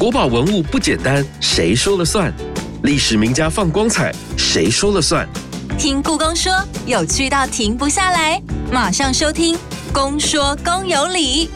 [0.00, 2.32] 国宝文物不简单，谁说了算？
[2.84, 5.28] 历史名家放光彩，谁说了算？
[5.78, 6.50] 听故宫说，
[6.86, 8.40] 有趣到停不下来，
[8.72, 9.54] 马上收听
[9.92, 11.48] 《公说公有理》。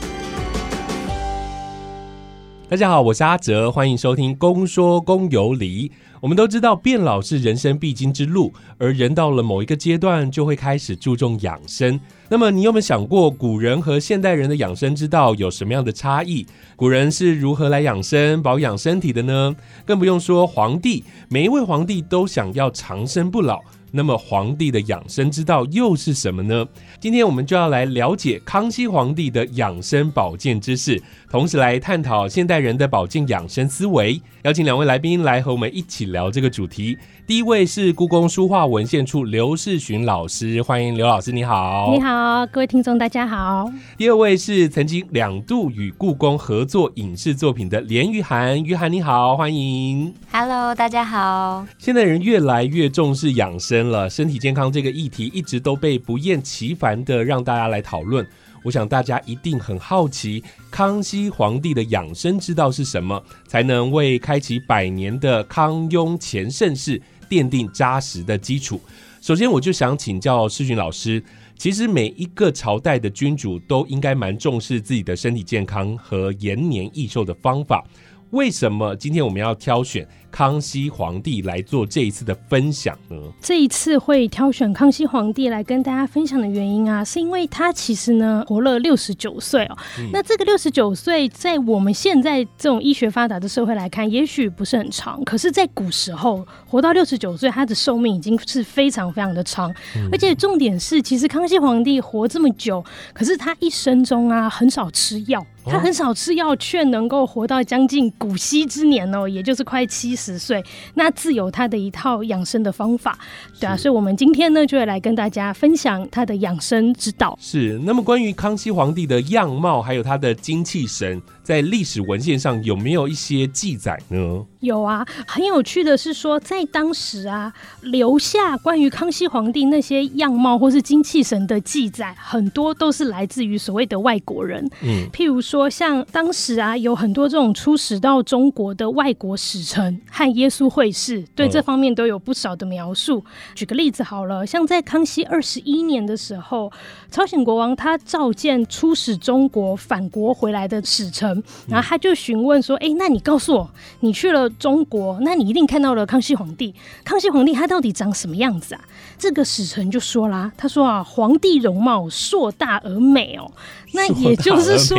[2.69, 5.89] 大家好，我是阿哲，欢迎收听《公说公有理》。
[6.25, 12.01] 我们都知道，变老是人生必经之路，而人到了某一个阶段，就会开始注重养生。
[12.31, 16.47] 那么，你有没有想过，古人和现代人的养生之道有什么样的差异？
[16.77, 19.55] 古人是如何来养生、保养身体的呢？
[19.85, 23.61] 更不用说皇帝，每一位皇帝都想要长生不老。
[23.97, 26.67] 那么，皇帝的养生之道又是什么呢？
[26.99, 34.21] 今天我们就要来了解康熙皇帝的养生保健知识，同时来探讨现代人的保健养生思维。
[34.43, 36.99] 邀请两位来宾来和我们一起聊这个主题。
[37.27, 41.91] 第一位是故宫书画文献处刘世群老师，欢迎刘老师，你好。
[41.91, 43.73] 你好，各位听众，大家好。
[43.97, 50.13] 第二位是曾经两度与故宫合作影视作品的连玉涵，玉涵你好，欢迎。
[50.31, 51.67] Hello，大家好。
[51.79, 58.27] 现在人越来越重视养生了，身体健康这个议题一直都被不厌其烦的让大家来讨论。
[58.63, 67.01] 我想大家一定很好奇，康熙皇帝的养生之道是什么，才能为开启百年的康雍乾盛世
[67.35, 68.81] 奠定扎实的基础。
[69.21, 71.21] 首先，我就想请教世勋老师，
[71.59, 77.85] 其实每一个朝代的君主都应该蛮重视自己的身体健康和延年益寿的方法。
[78.31, 83.17] 为什么今天我们要挑选康熙皇帝来做这一次的分享呢？
[83.41, 89.79] 这一次会挑选康熙皇帝来跟大家分享的原因啊，是因为他其实呢活了六十九岁哦。
[90.13, 99.73] 那这个六十九岁，在我们现在这种医学发达的社会来看，也许不是很长，可是，在古时候活到六十九岁，他的寿命已经是非常非常的长。
[100.11, 105.47] 而且重点是，其实康熙皇帝活这么久，可是他一生中啊很少吃药。
[105.67, 110.65] 他很少吃药，却能够活到将近古稀之年哦，也就是快七十岁。
[110.95, 113.19] 那自有他的一套养生的方法，
[113.61, 117.37] 对啊，所以我们今天呢，就会来跟大家分享他的养生之道。
[117.41, 121.21] 是，那么关于康熙皇帝的样貌，还有他的精气神。
[121.45, 124.45] 在历史文献上有没有一些记载呢？
[124.61, 134.67] 有啊，很有趣的是说，在当时啊，留下关于康熙皇帝那些样貌或是精气神的记载，很多都是来自于所谓的外国人。
[134.81, 143.23] 嗯，譬如说，像当时啊，有很多这种出使到中国的外国使臣和耶稣会士，对这方面都有不少的描述。
[143.55, 146.73] 举个例子好了，像在康熙二十一年的时候，
[147.11, 151.34] 朝鲜国王他召见出使中国返国回来的使臣。
[151.69, 156.75] 然后他就询问说：“哎，那你告诉我，你去了中国，那你一定看到了康熙皇帝。
[157.05, 158.81] 康熙皇帝他到底长什么样子啊？”
[159.19, 163.51] 这个使臣就说啦：“他说啊，皇帝容貌硕大而美哦，
[163.93, 164.99] 那也就是说，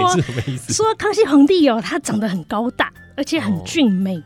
[0.69, 4.21] 说康熙皇帝哦，他长得很高大，而且很俊美。”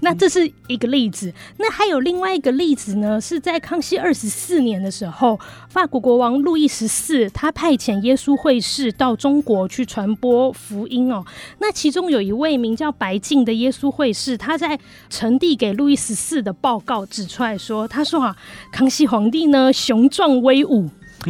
[0.00, 3.20] 那这是一个例子，那还有另外一个例子呢？
[3.20, 5.38] 是在康熙二十四年的时候，
[5.68, 11.24] 法国国王路易十四他派遣耶稣会士到中国去传播福音哦。
[11.58, 14.78] 那其中有一位名叫白敬的耶稣会士，他在
[15.10, 18.36] 呈递给路易十四的报告指出来说：“他说啊，
[18.70, 20.88] 康熙皇帝呢雄壮威武。”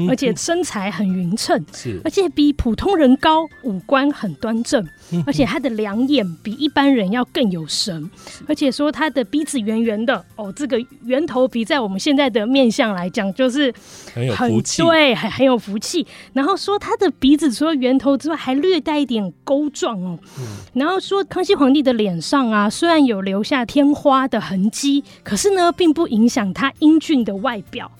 [0.09, 4.87] 而且身材很匀称，是，而且比普通人高，五官很端正，
[5.27, 8.11] 而且他的两眼比一般人要更有神，
[8.49, 13.73] 而且说他的鼻子圆圆的，哦，这个圆头鼻在我们现在的面相来讲，就是
[14.15, 16.07] 很有福气，对，很很有福气。
[16.33, 20.19] 然后说他的鼻子除了圆头之外，还略带一点钩状哦。
[20.73, 27.91] 然后说康熙皇帝的脸上啊，虽然有留下天花的痕迹，可是呢，并不影响他英俊的外表。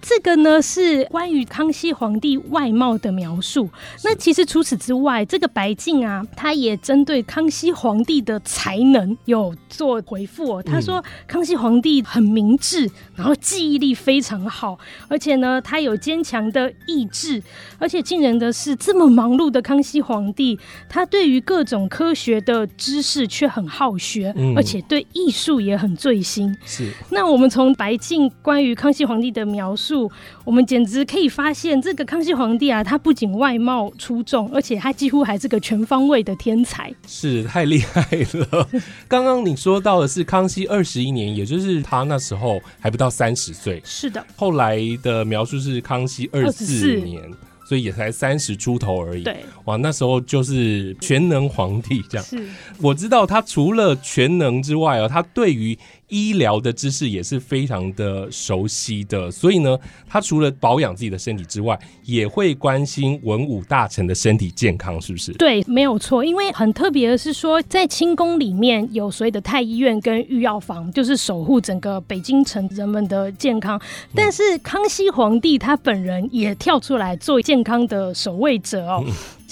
[0.00, 3.70] 这个呢是关于康熙皇帝外貌的描述。
[4.02, 10.60] 那其实除此之外，这个白敬啊，他也针对康熙皇帝的才能有做回复哦。
[10.60, 14.76] 他说，康熙皇帝很明智，然后记忆力非常好，
[15.06, 17.40] 而且呢，他有坚强的意志。
[17.78, 20.58] 而且惊人的是，这么忙碌的康熙皇帝，
[20.88, 26.52] 他对于各种科学的知识却很好学，而且对艺术也很醉心。
[26.64, 26.90] 是。
[27.10, 29.34] 那我们从白敬关于康熙皇帝。
[29.34, 30.08] 的描述，
[30.44, 38.02] 我们简直可以发现，这个康熙皇帝啊，他不仅外貌出众，而且他几乎还是个全方位的天才，是太厉害
[38.32, 38.68] 了。
[39.06, 44.24] 刚刚你说到的是康熙二十一年，也就是他那时候还不到三十岁，是的。
[44.36, 47.22] 后来的描述是康熙二十四年。
[47.66, 49.22] 所以也才三十出头而已。
[49.22, 52.26] 对，哇，那时候就是全能皇帝这样。
[52.26, 52.46] 是，
[52.78, 55.76] 我知道他除了全能之外哦，他对于
[56.08, 59.78] 医疗的知识也是非常的熟悉的，所以呢，
[60.08, 65.32] 他除了保养自己的身体之外，也会关心文武大臣的身体健康，是不是？
[65.34, 66.24] 对，没有错。
[66.24, 73.80] 因为很特别的是说，在清宫里面有所谓的太医院跟御药房，就是守护整个北京城人们的健康。
[74.14, 79.04] 但是康熙皇帝他本人也跳出来做健康的守卫者哦。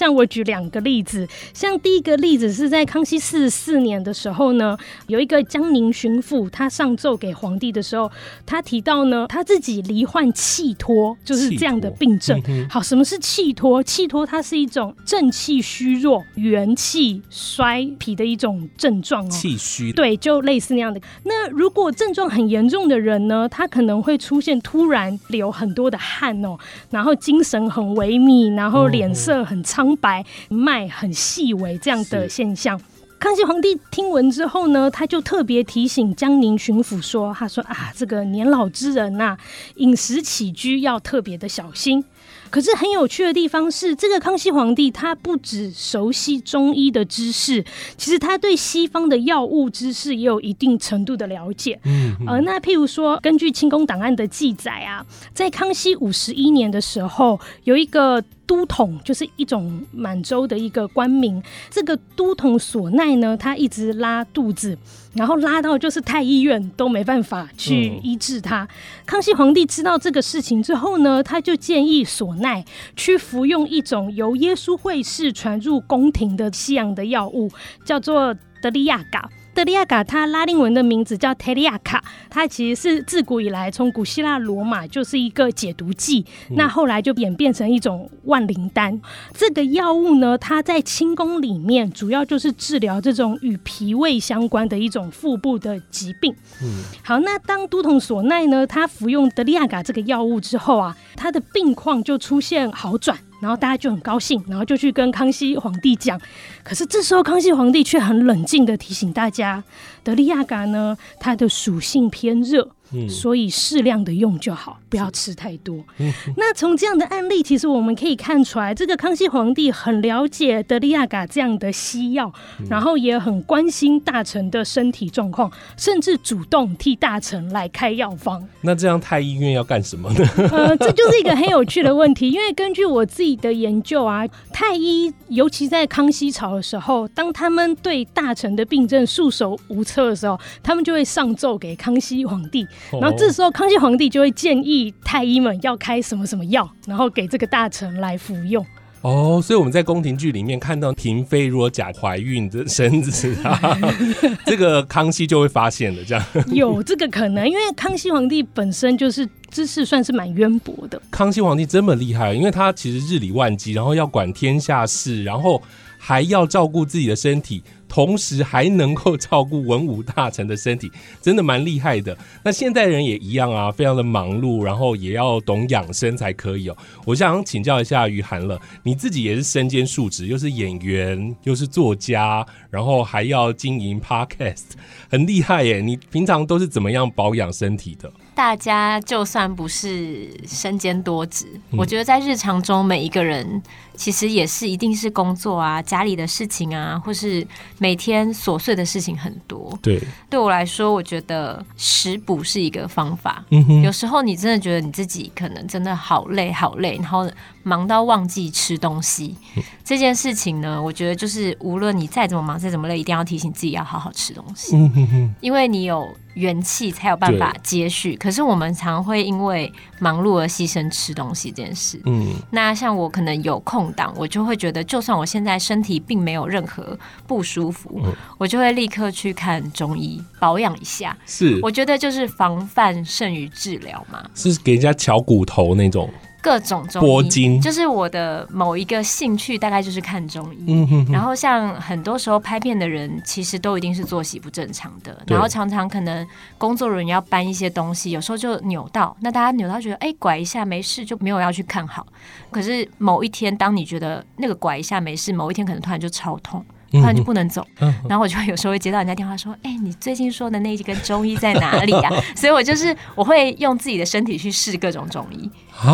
[0.03, 4.77] 像我举两个例子，像第一个例子是在康熙四十四年的时候呢，
[5.07, 8.11] 有一个江宁巡抚，他上奏给皇帝的时候，
[8.45, 12.37] 他提到呢，他自己罹患气脱，就是这样的病症。
[12.69, 13.81] 好，什么是气脱？
[13.81, 19.29] 气脱它是一种正气虚弱、元气衰疲的一种症状哦。
[19.29, 20.99] 气虚，对，就类似那样的。
[21.23, 26.57] 那如果症状很严重的人呢，他可能会出现突然流很多的汗哦，
[26.89, 29.92] 然后精神很萎靡，然后脸色很苍。
[29.95, 32.79] 白脉很细微这样的现象，
[33.19, 39.37] 康熙皇帝听闻之后呢，他就特别提醒江宁巡抚说：“他说啊，这个年老之人呐，
[39.75, 42.03] 饮食起居要特别的小心。”
[42.49, 47.65] 可是很有趣的地方是，这个康熙皇帝他不只熟悉中医的知识，
[47.97, 51.79] 其实他对西方的药物知识也有一定程度的了解。
[51.83, 55.03] 嗯，呃，那譬如说，根据清宫档案的记载啊，
[55.33, 58.23] 在康熙五十一年的时候，有一个。
[58.53, 61.41] 都统就是一种满洲的一个官名。
[61.71, 64.77] 这个都统索奈呢，他一直拉肚子，
[65.13, 68.67] 然后拉到就是太医院都没办法去医治他。
[69.07, 72.63] 康熙皇帝知道这个事情之后呢，他就建议索奈
[72.95, 77.49] 去服用一种由耶稣会士传入宫廷的西洋的药物，
[77.83, 79.27] 叫做德利亚嘎。
[79.53, 88.99] 德利亚卡，它拉丁文的名字叫特利亚卡，它其实是自古以来从古希腊罗马就是一个解毒剂，那后来就演变成一种万灵丹。
[89.33, 96.35] 这个药物呢，它在清宫里面主要就是治疗这种与脾胃相关的一种腹部的疾病。
[96.61, 103.17] 嗯，好，那当都统索奈呢，他服用德利亚卡这个药物之后啊，他的病况就出现好转。
[103.43, 106.17] 然后大家就很高兴，然后就去跟康熙皇帝讲。
[106.63, 109.61] 可是这时候康熙皇帝却很冷静的提醒大家，
[110.03, 112.69] 德利亚嘎呢，它的属性偏热。
[113.09, 115.83] 所以适量的用就好，不要吃太多。
[116.37, 122.31] 那从这样的案例，其实我们可以看出来，这个康熙皇帝很了解德利亚嘎这样的西药，
[122.69, 128.47] 然后也很关心大臣的身体状况，甚至主动替大臣来开药方。
[128.61, 130.23] 那这样太医院要干什么呢？
[130.51, 142.65] 呃，这就是一个很有趣的问题， 因为根据我自己的研究啊，太医尤其在康熙朝的时候，当他们对大臣的病症束手无策的时候，他们就会上奏给康熙皇帝。
[143.01, 148.65] 然后这时候，康熙皇帝就会建议太医们要开什么什么药，然后给这个大臣来服用。
[149.01, 153.59] 哦，所以我们在宫廷剧里面看到嫔妃如果假怀孕的身子啊，
[154.47, 161.01] 这个康熙就会发现的，这样有这个可能，因为康熙皇帝本身就是知识算是蛮渊博的。
[161.11, 165.61] 康熙皇帝这么厉害，因为他其实日理万机，然后要管天下事，然后
[166.05, 167.63] 还要照顾自己的身体。
[167.87, 170.91] 同时还能够照顾文武大臣的身体，
[171.21, 172.17] 真的蛮厉害的。
[172.43, 176.75] 那现代人也一样啊，非常的忙碌，然后也要懂养生才可以哦。
[177.05, 184.71] 我想请教一下于涵了，你自己也是身兼数职，又是演员，又是作家，然后还要经营 podcast，
[185.07, 185.79] 很厉害耶。
[185.79, 188.11] 你平常都是怎么样保养身体的？
[188.33, 191.45] 大家就算不是身兼多职，
[191.77, 193.61] 我觉得在日常中每一个人
[193.95, 197.45] 其实也是一定是工作啊、家里的事情啊，或是
[197.77, 199.77] 每天琐碎的事情很多。
[199.81, 203.43] 对，对我来说，我觉得食补是一个方法。
[203.49, 207.29] 嗯哼，有时候你真的觉得你自己可能真的好累好累，然后
[207.63, 209.35] 忙到忘记吃东西
[209.83, 214.75] 这件事情呢，我觉得就是无论你再怎么忙再怎么累，一定要提醒自己要好好吃东西。
[214.75, 216.07] 嗯哼哼，因为你有。
[216.33, 222.01] 元气才有办法接续，可是我们常会因为忙碌而牺牲吃东西这件事。
[222.07, 226.97] 嗯，那像我可能有空档，我就会觉得，就算我现在身体并没有任何
[227.27, 228.01] 不舒服，
[228.37, 231.15] 我就会立刻去看中医保养一下。
[231.25, 234.23] 是，我觉得就是防范胜于治疗嘛。
[234.35, 236.09] 是给人家敲骨头那种。
[236.43, 240.85] 各种中医，就是我的某一个兴趣，大概就是看中医。
[241.09, 252.05] 然后像很多时候拍片的人，其实都一定是作息不正常的，然后常常可能工作人员要搬一些东西，有时候就扭到，那大家扭到觉得哎拐一下没事，就没有要去看好。
[252.51, 256.63] 可是某一天，当你觉得那个拐一下没事，某一天可能突然就超痛。
[256.93, 257.65] 突然就不能走，
[258.07, 265.49] 然后我就有时候会接到人家电话说：“哎，你最近说的那几根中医在哪里啊？” 所以，我就是我会用自己的身体去试各种中医，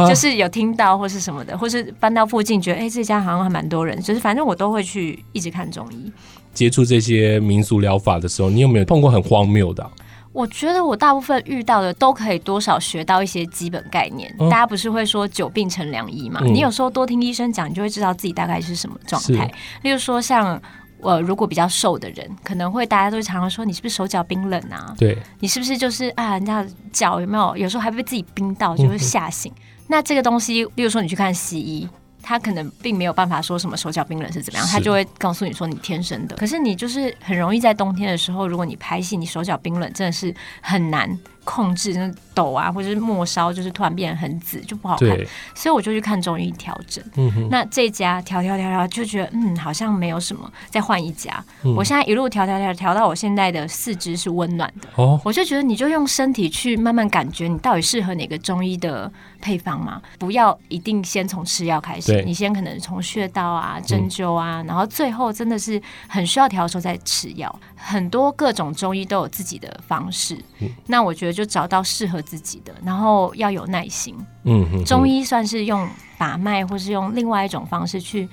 [0.07, 6.11] 就是有听到或是什么的，或是搬到附近觉得哎这家好像还蛮多人，就是反正我都会去一直看中医。
[6.53, 9.89] 接触这些民俗疗法的时候，你有没有碰过很荒谬的？
[10.31, 14.33] 我觉得我大部分遇到的都可以多少学到一些基本概念。
[14.37, 16.39] 大家不是会说久病成良医嘛？
[16.43, 19.51] 你有时候多听医生讲，你就会知道自己大概是什么状态。
[19.81, 20.61] 例如说，像
[21.01, 24.93] 我如果比较瘦的人，可能会大家都会常常说你是不是手脚冰冷啊？
[24.97, 27.55] 对，你是不是就是啊，人家脚有没有？
[27.57, 29.51] 有时候还被自己冰到，就会吓醒。
[29.87, 31.89] 那这个东西，比如说你去看西医。
[32.21, 36.35] 他可能并没有办法说什么手脚冰冷是怎么样，他就会告诉你说你天生的。
[36.35, 41.17] 可是你就是很容易在冬天的时候，如果你拍戏，你手脚冰冷真的是很难。
[41.43, 45.17] 控制那抖啊，或者是末梢，就是突然变得很紫，就不好看。
[45.55, 47.03] 所以我就去看中医调整。
[47.49, 51.43] 那这家调调调调，就觉得嗯，好像没有什么，再换一家。
[51.75, 54.87] 我现在一路调调调调到我现在的四肢是温暖的。
[54.95, 60.01] 哦，我就觉得你就用身体去慢慢感觉，你到底适合哪个中医的配方嘛？
[60.19, 67.53] 不要一定先从吃药开始，你先可能从穴道啊、针灸啊，然后最后真的是很需要调的时候再吃药。
[67.75, 70.37] 很多各种中医都有自己的方式。
[70.85, 71.38] 那我觉得。
[71.39, 74.13] 就找到适合自己的，然后要有耐心。
[74.43, 78.27] 嗯，中医算是用把脉，或是用另外一种方式去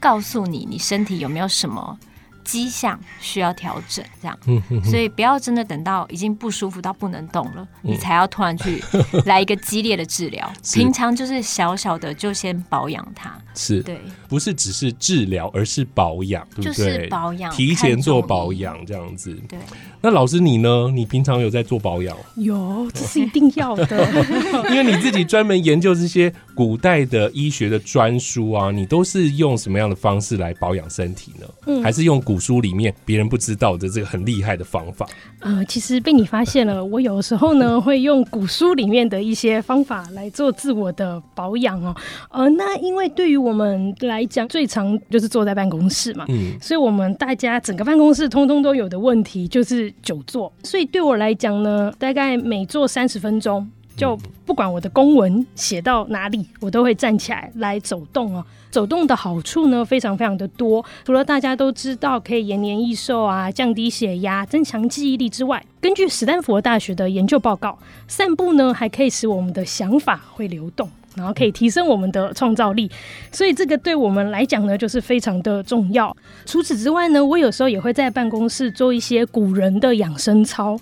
[0.00, 1.96] 告诉你，你身体有没有什么。
[2.48, 4.38] 迹象需要调整，这样，
[4.82, 8.82] 所以不要真的等到已经不舒服到不能动了，你才要突然去
[9.26, 10.50] 来一个激烈的治疗。
[10.72, 13.38] 平常就是小小的，就先保养它。
[13.54, 17.06] 是对，不是只是治疗，而是保养，对不对？
[17.08, 19.38] 保养，提前做保养这样子。
[19.46, 19.58] 对。
[20.00, 20.90] 那老师你呢？
[20.94, 22.16] 你平常有在做保养？
[22.36, 24.08] 有，这是一定要的。
[24.70, 31.46] 因为你自己专门研究这些古代的医学的专书啊，你都是用什么样的方式来保养身体呢？
[31.66, 32.37] 嗯，还是用古。
[32.38, 35.06] 书里面别人不知道的这个很厉害的方法，
[35.40, 36.84] 呃，其实被你发现了。
[36.84, 41.94] 我有时候呢会用古书里面的一些方法来做自我的保养哦。
[42.30, 50.52] 呃，那因为对于我们来讲，最常就是坐在办公室嘛，嗯，所以我们大家整个办公室通通都有的问题就是久坐。
[50.62, 53.68] 所以对我来讲呢，大概每坐三十分钟，
[53.98, 58.44] 就不管我的公文写到哪里，我都会站起来来走动哦。
[58.70, 60.84] 走动的好处呢，非常非常的多。
[61.04, 67.76] 除了大家都知道可以延年益寿啊、降低血压、增强记忆力之外，根据史丹佛大学的研究报告，
[68.06, 70.88] 散步呢还可以使我们的想法会流动。
[71.18, 72.90] 然后可以提升我们的创造力，
[73.30, 76.16] 所以这个对我们来讲呢，就是非常的重要。
[76.46, 80.78] 除此之外呢，我有时候也会在办公室做一些古人的养生操。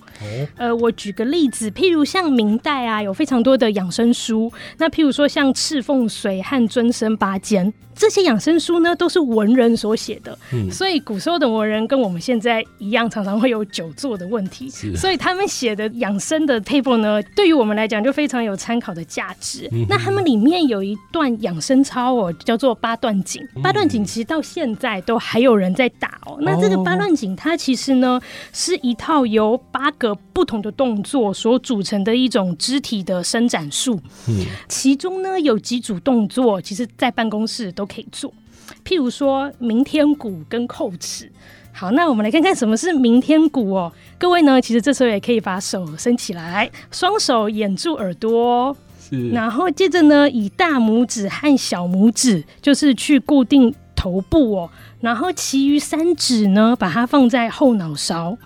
[0.56, 4.52] 呃，我举个例子，譬如像明代啊，有非常多的养生书。
[4.78, 7.66] 那譬如说像《赤凤水》和《尊生八间》。
[7.96, 10.38] 这些养生书呢，都是文人所写的，
[10.70, 19.66] 所以古时候的文人跟我们现在一样，常常会有久坐的问题，所以他们写的养生的 table 呢，对于我们来讲就非常有参考的价值。
[19.88, 23.42] 那他们里面有一段养生操哦，叫做八段锦。
[23.62, 26.36] 八段锦其实到现在都还有人在打哦。
[26.42, 28.20] 那这个八段锦它其实呢，
[28.52, 33.98] 是一套由八个不同的动作所组成的一种肢体的伸展术。
[34.28, 37.85] 嗯，其中呢有几组动作，其实在办公室都。
[37.86, 38.32] 可以做，
[38.84, 41.30] 譬如说明天鼓跟扣齿。
[41.72, 43.92] 好，那我们来看看什么是明天鼓哦。
[44.16, 49.28] 各位呢，其实这时候也可以把手伸起来，双手掩住耳朵，是。
[49.28, 54.70] 然后接着呢，以大拇指和小拇指就是去固定头部哦，
[55.02, 58.38] 然后其余三指呢，把它放在后脑勺，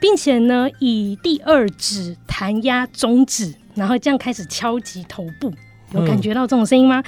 [0.00, 5.52] 并且呢，以第二指弹压中指，然后这样开始敲击头部。
[5.94, 7.02] 有感觉到这种声音吗？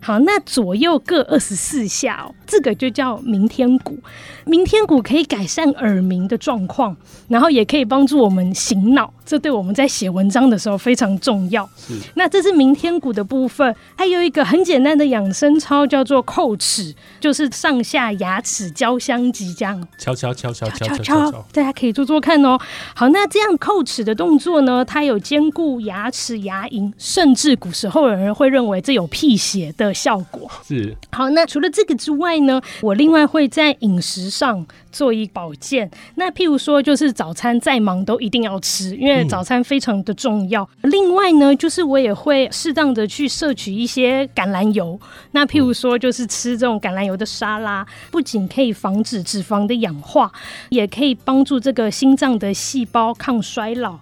[0.00, 3.98] 好，那左右各二十四下哦，这个就叫明天鼓。
[4.46, 6.96] 明天鼓可以改善耳鸣的状况，
[7.28, 11.64] 然后也可以帮助我们醒脑，这对我们在写文章的时候非常重要。
[11.76, 22.58] 是，那这是明天鼓的部分，还有一个很简单的养生操，叫做叩齿，就是上下牙齿交相击，这样敲敲敲敲敲敲敲，大家可以做做看哦。
[22.96, 30.50] 好，那这样叩齿的动作呢，它有兼顾牙齿牙龈，甚至古时候有人会认为这有辟邪的效果。
[30.66, 34.28] 是，好，那除了这个之外呢，我另外会在饮食。
[34.30, 40.68] 上做一保健，那譬如说，就是早餐再忙都一定要吃，因为早餐非常的重要。
[40.82, 44.98] 另外呢，就是我也会适当的去摄取一些橄榄油，
[45.32, 50.30] 那譬如说，就是吃这种橄榄油的沙拉，不仅可以防止脂肪的氧化，
[50.70, 53.98] 也可以帮助这个心脏的细胞抗衰老。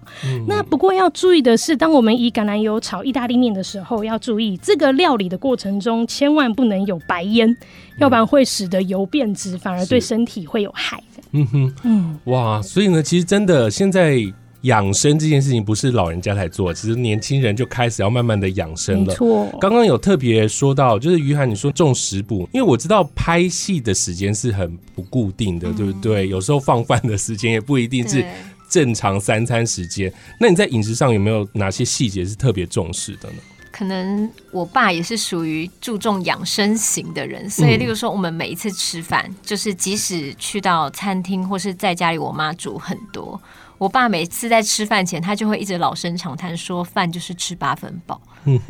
[0.47, 7.55] 那不过要注意的是，当我们以橄榄油炒意大利面的时候，要注意这个料理的过程中千万不能有白烟。
[7.99, 11.01] 要不然会使得油变质，反而对身体会有害。
[11.31, 14.17] 嗯哼，嗯，哇，所以呢，其实真的现在
[14.61, 19.05] 养生这件事情不是老人家才做，其实年轻人就开始要慢慢的养生了。
[19.05, 26.27] 没错，刚刚有特别说到，就是于涵你说重食补，因为我知道拍戏的时间是很不固定的，对不对？
[26.27, 28.25] 有时候放饭的时间也不一定是。
[28.71, 30.13] 正常三餐时间。
[30.39, 33.37] 那你在饮食上有没有哪些细节是特别重视的呢？
[33.79, 43.41] 可能我爸也是属于注重养生型的人，所以例如说，我们每一次吃饭，就是即使去到餐厅或是在家里，我妈煮很多。
[43.79, 48.21] 我爸每次在吃饭前，他就会一直老生常谈，说饭就是吃八分饱，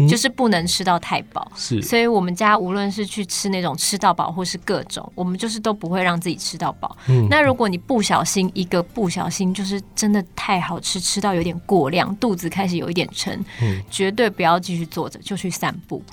[0.08, 1.51] 就是不能吃到太饱。
[1.56, 6.96] 是，所以我们家无论是去吃那种吃到饱，或是各种，我们就是都不会让自己吃到饱。
[7.30, 13.44] 那如果你不小心一个不小心，就是真的太好吃，吃到有点过量，肚子开始有一点沉，
[13.89, 16.04] 绝对不要继续坐着，就去散步。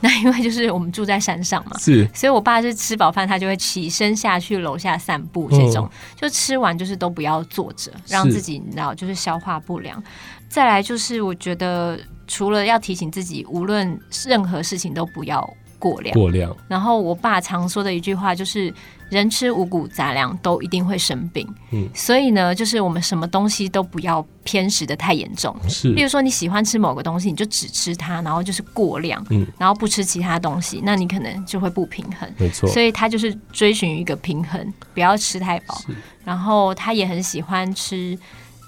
[0.00, 10.02] 那因为就是我们住在山上嘛，是，所以我爸是吃饱饭，他就会起身下去楼下散步，这种就吃完就是都不要坐着，让自己你知道就是消化不良。
[10.48, 15.48] 再来就是我觉得除了要提醒自己，无论任何事情都不要。
[15.90, 16.56] 过量，过量。
[16.68, 18.72] 然后我爸常说的一句话就是
[19.08, 21.46] “人吃五谷杂粮都一定会生病”。
[21.70, 25.54] 嗯，所以呢，就是我们什么东西都不要偏食的太严重。
[25.68, 32.28] 是，例如说你喜欢吃某个东西，你就只吃它，然后就是过量，嗯，然后不吃其他东西，那你可能就会不平衡。
[32.36, 35.80] 没错，所以他就是追寻一个平衡，不要吃太饱。
[36.24, 38.18] 然后他也很喜欢吃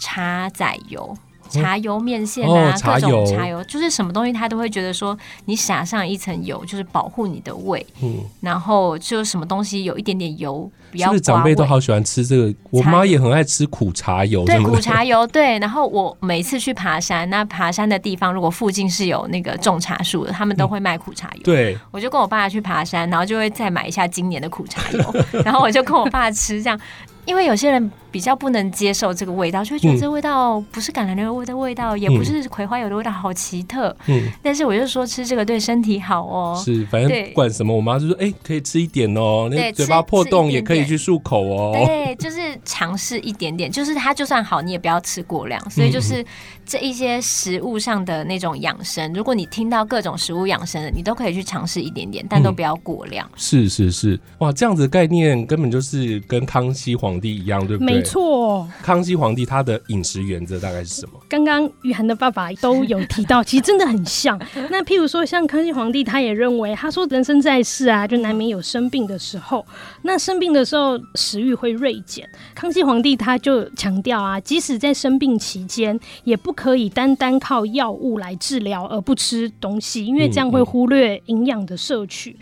[0.01, 1.17] 茶仔油。
[1.49, 15.59] 茶油面线啊，各种茶油，就是什么东西他都会觉得说，你撒上一层油就是保护你的胃，嗯，然后就什么东西有一点点油，比较长辈都好喜欢吃这个，我妈也很爱吃苦茶油，对苦茶油，对。
[15.59, 21.77] 然后我每次去爬山，那爬山的地方如果附近是有那个种茶树的，他们都会卖苦茶油，对。
[21.91, 25.15] 我就跟我爸去爬山，然后就会再买一下今年的苦茶油，
[25.45, 26.79] 然后我就跟我爸吃这样。
[27.25, 33.95] 因为有些人比较不能接受这个味道，就会觉得这味道不是橄榄油的味道，也不是葵花油的味道，好奇特。
[34.07, 36.63] 嗯，但是我就说吃这个对身体好哦。
[36.65, 45.61] 是，反正不管什么，我妈就说：“哎，可以吃一点哦，那嘴巴破洞也可以去漱口哦。”对， 就是尝试一点点，就是它就算好，你也不要吃过量。
[45.69, 46.25] 所以就是
[46.65, 53.29] 这一些食物上的那种养生，如果你听到各种食物养生的，你都可以去尝试一点点，但都不要过量。
[53.37, 57.19] 是是是，哇，这样子的概念根本就是跟康熙皇。
[57.19, 57.98] 帝一样对不对？
[57.99, 61.21] 没错，康熙皇帝他的饮食原则大概是什么？
[61.29, 64.39] 刚刚雨涵的爸爸都有提到，其实真的很像。
[64.71, 69.65] 那譬如说，像康熙皇帝，他也认为，他说人生在世啊，就难免有生病的时候。
[70.03, 72.29] 那生病的时候，食欲会锐减。
[72.55, 82.37] 康熙皇帝他就强调啊，即使在生病期间，也不可以单单靠药物来治疗而不吃东西，因为这样会忽略营养的摄取。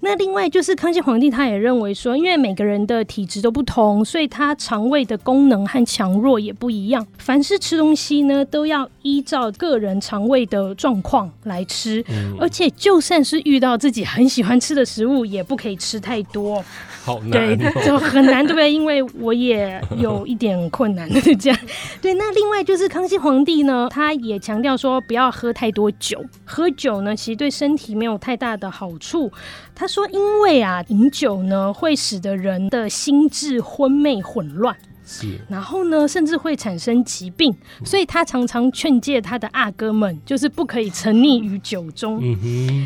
[0.00, 7.06] 那另外就是康熙皇帝他也认为说，因为每个人的体质都不同，所以他肠胃的功能和强弱也不一样。
[7.18, 12.04] 凡是吃东西呢，都要依照个人肠胃的状况来吃，
[12.38, 16.64] 而且就算是遇到自己很喜欢吃的食物，也不可以吃太多。
[17.04, 18.70] 好难，对，就很难，对不对？
[18.70, 21.58] 因为我也有一点困难的这样。
[22.02, 29.32] 对，那另外就是康熙皇帝呢，他也强调说不要喝太多酒，喝酒呢其实对身体没有太大的好处。
[29.74, 34.76] 他说，因为啊，饮酒呢会使得人的心智昏昧混乱。
[35.10, 42.20] 是，然后呢，甚至会产生疾病，所以他常常劝诫他的阿哥们，就是不可以沉溺于酒中。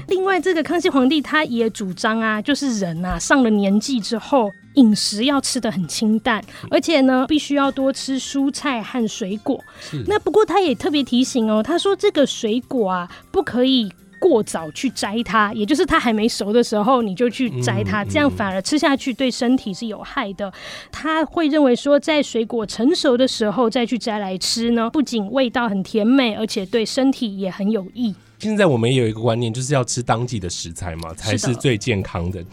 [0.07, 9.59] 另外，这个康熙皇帝他也主张啊，就是人啊上了年纪之后，饮食要吃的很清淡，而且呢，必须要多吃蔬菜和水果。
[10.07, 13.91] 那不过他也特别提醒哦，他说这个水果啊，不可以。
[14.23, 20.53] 过早去摘它，也就是它还没熟的时候，你就去摘它，这样反而吃下去对身体是有害的。
[20.93, 28.15] 他会认为说，在水果成熟的时候再去摘来吃呢，不仅味道很甜美，而且对身体也很有益。
[28.39, 32.45] 现在我们也有一个观念，就是要吃当季的食材嘛，才是最健康的。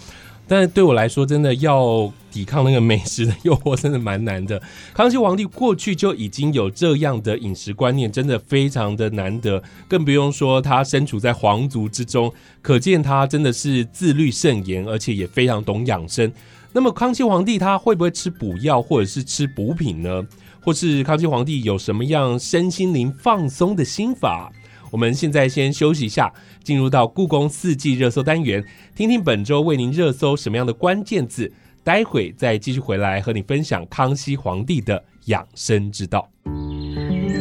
[0.49, 4.59] 但是对我来说，真的要抵抗那个美食的诱惑，真的蛮难的。
[4.95, 12.33] 康熙皇帝过去就已经有这样的饮食观念，真的非常的难得，更不用说他身处在皇族之中，
[12.63, 16.33] 可见他真的是自律甚严，而且也非常懂养生。
[16.73, 20.25] 那么康熙皇帝他会不会吃补药或者是吃补品呢？
[20.61, 24.51] 或是康熙皇帝有什么样身心灵放松的心法？
[24.91, 28.63] 我们现在先休息一下，进入到故宫四季热搜单元，
[28.95, 31.51] 听听本周为您热搜什么样的关键字。
[31.81, 36.29] 待会再继续回来和你分享康熙皇帝的养生之道。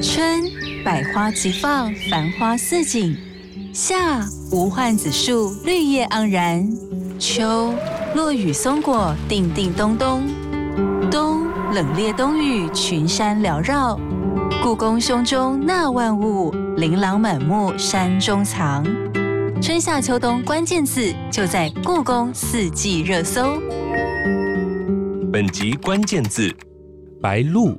[0.00, 0.42] 春
[0.84, 3.14] 百花齐放，繁花似锦；
[3.74, 6.64] 夏无患子树，绿叶盎然；
[7.18, 7.74] 秋
[8.14, 10.22] 落雨松果，叮叮咚咚；
[11.10, 13.98] 冬冷冽冬雨，群山缭绕。
[14.60, 18.84] 故宫胸中纳万物，琳琅满目山中藏。
[19.62, 23.56] 春夏秋冬关键字就在故宫四季热搜。
[25.32, 26.52] 本集关键字：
[27.22, 27.76] 白露。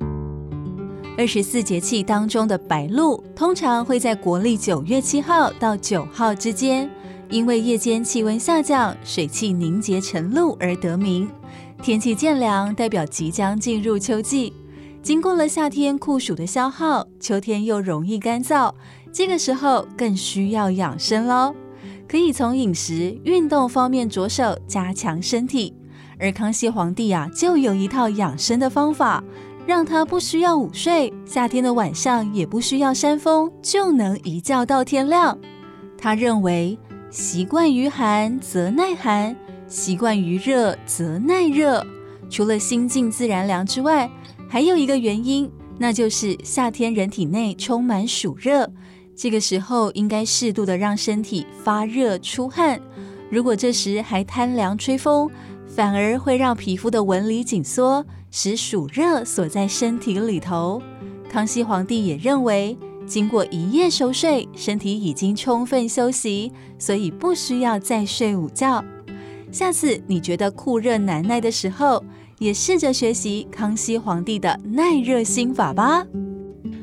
[1.18, 6.90] 二十四节气当中的白露，通常会在国历九月七号到九号之间，
[7.30, 11.30] 因为夜间气温下降，水汽凝结成露而得名。
[11.84, 14.54] 天气渐凉，代表即将进入秋季。
[15.02, 18.74] 经过了夏天酷暑的消耗，秋天又容易干燥，
[19.12, 21.56] 这个时候更需要养生喽。
[22.08, 25.74] 可以从饮食、运动方面着手加强身体。
[26.20, 29.24] 而康熙皇帝啊，就有一套养生的方法。
[29.66, 35.38] 让他不需要午睡，夏天的晚上也不需要扇风，就能一觉到天亮。
[35.96, 36.76] 他认为，
[37.12, 39.36] 习惯于寒则耐寒，
[39.68, 41.86] 习惯于热则耐热。
[42.32, 44.10] 除了心静自然凉之外，
[44.50, 48.70] 还有一个原因，那就是夏天人体内充满暑热，
[49.16, 52.82] 这个时候应该适度的让身体发热出汗。
[53.30, 55.30] 如果这时还贪凉吹风，
[55.68, 58.04] 反而会让皮肤的纹理紧缩。
[58.32, 60.80] 使暑热锁在身体里头。
[61.28, 68.86] 康熙皇帝也认为，经过一夜熟睡，身体已经充分休息，所以不需要再睡午觉。
[69.52, 72.04] 下次你觉得酷热难耐的时候，
[72.40, 76.06] 也试着学习康熙皇帝的耐热心法吧。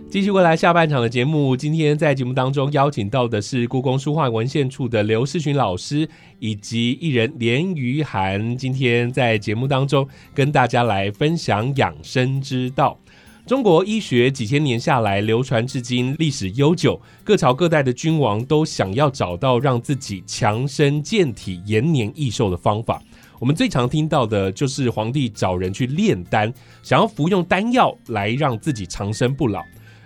[0.09, 8.57] 继续过来下半场的节目，今天在节目当中邀请到的是故宫书画文献处的刘世群老师，以及艺人连于涵。
[8.57, 12.97] 今天在节目当中跟大家来分享养生之道。
[13.47, 23.03] 中国医学几千年下来流传至今，历史悠久，各朝各代的君王都想要找到让自己强身健体、延年益寿的方法。
[23.39, 29.63] 我们最常听到的就是皇帝找人去炼丹，想要服用丹药来让自己长生不老。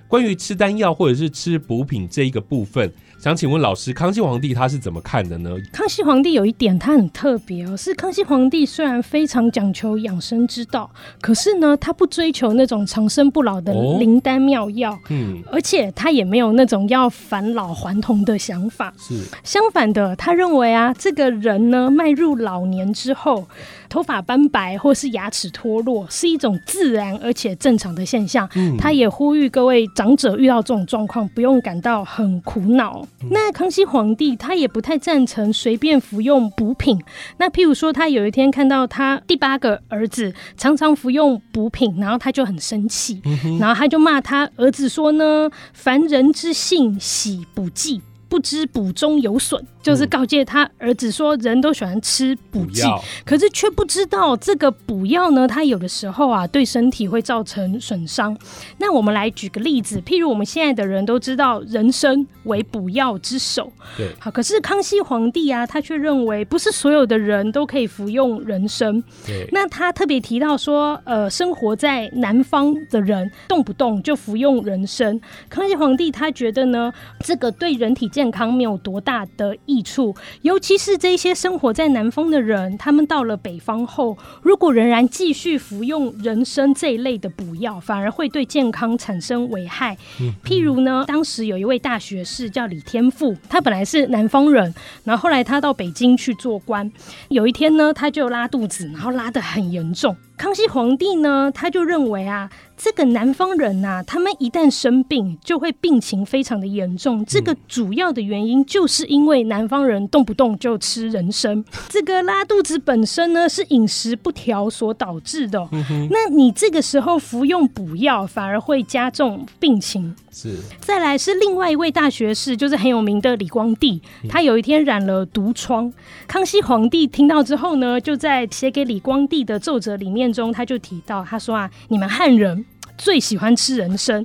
[0.08, 2.92] 关于吃丹药或者是吃补品这一个部分。
[3.20, 5.50] 想请问老师，康熙皇帝他是怎么看的呢？
[5.70, 18.90] 康熙皇帝有一点他很特别哦，是康熙皇帝虽然非常讲求养生之道，可是呢，他不追求那种长生不老的灵丹妙药，嗯，而且他也没有那种要返老还童的想法。
[18.96, 23.46] 是相反的，他认为啊，这个人呢，迈入老年之后，
[23.90, 28.48] 头发斑白或是牙齿脱落，是一种自然而且正常的现象。
[28.54, 33.06] 嗯，他也呼吁各位长者遇到这种状况，不用感到很苦恼。
[33.30, 36.98] 那康熙皇帝他也不太赞成随便服用补品。
[37.38, 43.20] 那譬如说，他有一天看到他第八个儿子常常服用补品，然后他就很生气，
[43.58, 48.00] 然后他就骂他儿子说呢：“凡人之性，喜补剂。”
[48.30, 52.82] 不知补中有损，就是告诫他儿子说，人都喜欢吃补剂，
[53.24, 58.36] 可是却不知道这个补药呢，它有的时候啊，对身体会造成损伤。
[58.78, 69.02] 那我们来举个例子，譬如我们现在的人都知道人参为补药之首，对，好，可是康熙皇帝啊，他却认为不是所有的人都可以服用人参。
[69.26, 76.92] 对，那他特别提到说，呃，生活在南方的人动不动就服用人参，康熙皇帝他觉得呢，
[77.24, 89.96] 这个对人体健健康没有多大的益处，尤其是这些生活在南方的人，他们到了北方后，如果仍然继续服用人参这一类的补药，反而会对健康产生危害。
[90.44, 96.90] 譬如呢，当时有一位大学士叫李天富，他本来是南方人，然后后来他到北京去做官，
[97.28, 100.16] 有一天呢，他就拉肚子，然后拉得很严重。
[100.40, 102.48] 康熙皇帝呢，他就认为啊。
[102.82, 107.22] 这个南方人呐，他们一旦生病，就会病情非常的严重。
[107.26, 111.62] 这个主要的原因就是因为南方人动不动就吃人参。
[111.90, 115.68] 这个拉肚子本身呢，是饮食不调所导致的。
[116.08, 120.16] 那你这个时候服用补药，反而会加重病情。
[120.32, 120.56] 是。
[120.80, 124.00] 再来是另外一位大学士，就是很有名的李光地。
[124.26, 125.92] 他有一天染了毒疮，
[126.26, 132.64] 康熙皇帝听到之后呢，就在写给李光地的奏折里面中，他就提到，他说啊，你们汉人。
[132.98, 134.22] 最喜欢吃人参，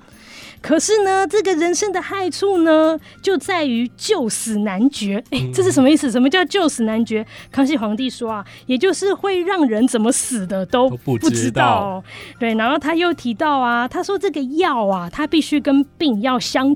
[0.61, 5.23] 可是呢，这个人参的害处呢，就在于救死难绝。
[5.29, 6.11] 哎， 这是什么意思？
[6.11, 7.25] 什么叫救死难绝？
[7.49, 12.03] 康熙皇帝说啊，也就是会让人怎么死的都不知道。
[12.37, 16.75] 对，然后他又提到啊，他说这个药啊，它必须跟病要相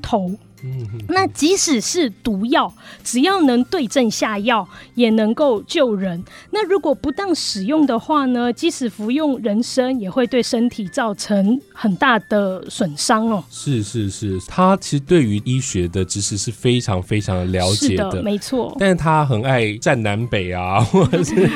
[0.62, 0.68] 投。
[1.08, 6.24] 那即使是毒药，只要能对症下药，也能够救人。
[6.52, 8.52] 那如果不当使用的话呢？
[8.52, 13.44] 即使服用人参，也会对身体造成很大的损伤哦。
[13.50, 18.76] 是是是，他其实对于医学的知识是非常非常的了解的，没错。
[18.80, 21.48] 但是他很爱战南北啊，或者是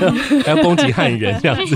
[0.44, 1.76] 还 要攻击汉人这样子。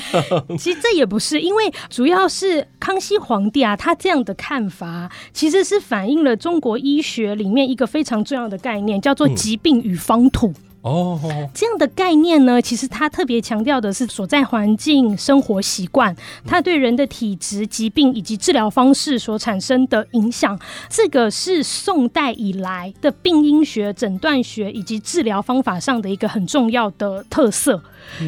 [0.58, 6.60] 其实这也不是，因为主要是康熙皇帝啊，他这样的看法，其实是反映了中。
[6.64, 10.50] 国医学里面一个非常重要的概念叫做疾病与方土。
[10.80, 11.18] 哦，
[11.54, 16.14] 这样的概念呢，其实它特别强调的是所在环境、生活习惯，
[16.46, 20.58] 它对人的体质、疾病以及治疗方式所产生的影响。
[20.88, 27.82] 这个是宋代以来的病因学、诊断学以及治疗方法上的一个很重要的特色。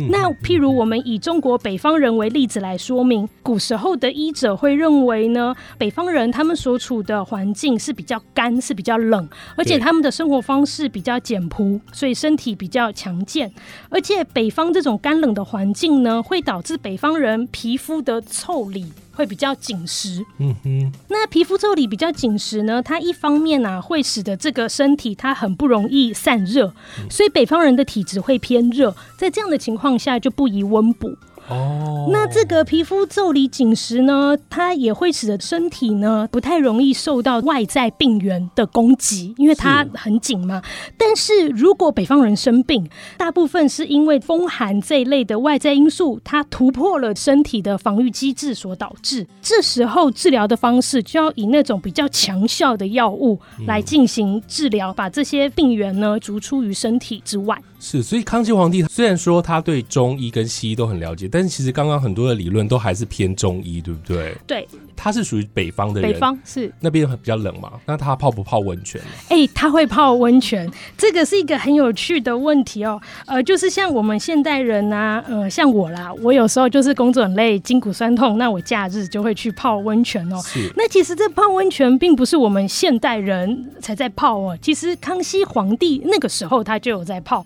[0.08, 12.46] 那譬如我们以中国北方人为例子来说明，古时候的医者会认为呢，北方人他们所处的环境是比较干，是比较冷，而且他们的生活方式比较简朴，所以身体。
[12.46, 13.52] 体比较强健，
[13.90, 20.24] 而且北方这种干冷的环境呢，会导致北方人皮肤的腠理会比较紧实。
[20.38, 26.72] 嗯哼，那皮肤腠理比较紧实呢，它一方面呢会使得这个身体它很不容易散热，
[27.10, 31.16] 所以北方人的体质会偏热，在这样的情况下就不宜温补。
[31.48, 40.62] 哦，那这个皮肤腠理紧实呢，它也会使得身体呢不太容易受到外在病源的攻击，因为它很紧嘛。
[40.98, 49.26] 但是如果北方人生病，大部分是因为风寒这一类的外在因素，它突破了身体的防御机制所导致。
[49.40, 57.56] 这时候治疗的方式就要以那种比较强效的药物来进行治疗，把这些病源呢逐出于身体之外。
[57.78, 64.34] 是，所以康熙皇帝虽然说他对中医跟西医都很了解，但是其实刚刚很多的理论都还是偏中医，对不对？
[64.46, 67.72] 对，他是属于北方的人，北方是那边比较冷嘛？
[67.86, 69.00] 那他泡不泡温泉？
[69.28, 73.00] 哎，他会泡温泉，这个是一个很有趣的问题哦。
[73.26, 80.40] 呃，就是像我们现代人啊，呃，像我啦，我有时候就是工作很累，筋骨酸痛，那我假日就会去泡温泉哦。
[80.44, 87.44] 是，那其实这泡温泉并不是我们现代人才在泡哦，其实康熙皇帝那个时候他就有在泡。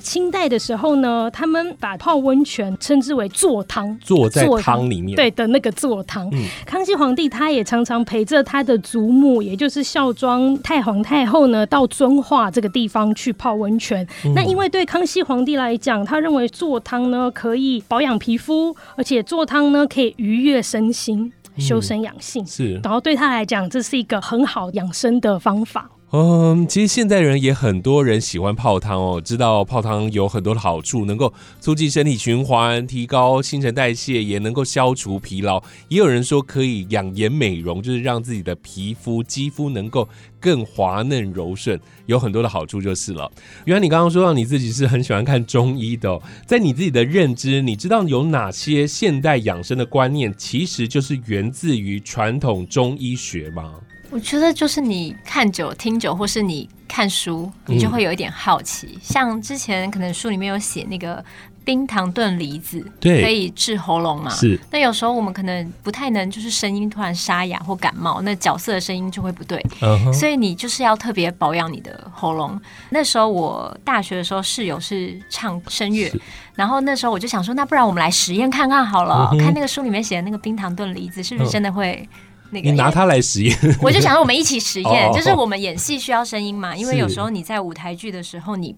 [0.00, 6.28] 清代的时候呢，他们把泡温泉称之为坐汤，坐在汤里面，对的那个坐汤。
[6.66, 14.06] 康熙皇帝他也常常陪着他的祖母，也就是孝庄太皇太后呢，到遵化这个地方去泡温泉。
[14.34, 22.44] 那因为对康熙皇帝来讲，他认为坐汤呢可以保养皮肤，而且坐汤呢可以愉悦身心、修身养性。
[22.46, 25.90] 是，然后对他来讲，这是一个很好养生的方法。
[26.12, 35.62] 嗯，其实现代人也很多人喜欢泡汤哦，知道泡汤有很多的好处，能够促进身体循环，提高新陈代谢，也能够消除疲劳。
[35.86, 40.08] 也有人说可以养颜美容，就是让自己的皮肤、肌肤能够
[40.40, 43.30] 更滑嫩柔顺，有很多的好处就是了。
[43.66, 53.74] 原来你刚刚说到你自己是很喜欢看中医的，在你自己的认知，你知道有哪些现代养生的观念，其实就是源自于传统中医学吗？
[54.10, 58.98] 我觉得就是你看久、听久，或是你看书，你就会有一点好奇。
[59.00, 61.24] 像之前可能书里面有写那个
[61.64, 64.30] 冰糖炖梨子，对，可以治喉咙嘛。
[64.30, 64.58] 是。
[64.72, 69.64] 那有时候我们可能不太能，就是声音突然沙哑或感冒，那角色的声音就会不对。
[69.80, 70.12] 嗯。
[70.12, 72.60] 所以你就是要特别保养你的喉咙。
[72.88, 76.12] 那时候我大学的时候室友是唱声乐，
[76.56, 82.08] 然后那时候我就想说，那不然我们来实验看看好了，看那个书里面写的那个冰糖炖梨子是不是真的会。
[82.50, 88.74] 你拿它来实验， 我就想说我们一起实验，就是我们演戏需要声音嘛，因为有时候你在舞台剧的时候，你